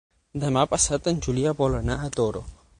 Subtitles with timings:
[0.43, 2.47] Demà passat en Julià vol anar al Toro.